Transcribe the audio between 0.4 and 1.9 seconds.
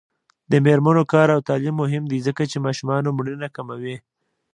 د میرمنو کار او تعلیم